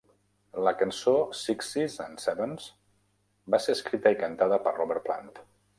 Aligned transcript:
La 0.67 0.71
cançó 0.77 1.13
"Sixes 1.41 1.99
and 2.07 2.23
Sevens" 2.25 2.67
va 3.57 3.61
ser 3.67 3.79
escrita 3.79 4.17
i 4.17 4.23
cantada 4.27 4.63
per 4.69 4.77
Robert 4.81 5.11
Plant. 5.11 5.35